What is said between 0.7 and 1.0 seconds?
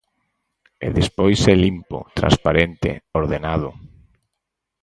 E